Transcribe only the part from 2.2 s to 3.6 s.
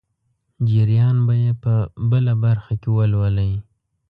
برخه کې ولولئ.